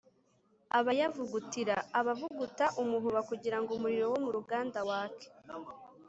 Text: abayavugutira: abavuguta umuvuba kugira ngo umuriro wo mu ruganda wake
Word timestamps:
abayavugutira: 0.79 1.75
abavuguta 1.99 2.65
umuvuba 2.81 3.19
kugira 3.29 3.57
ngo 3.61 3.71
umuriro 3.77 4.05
wo 4.13 4.19
mu 4.25 4.29
ruganda 4.37 4.79
wake 4.89 5.27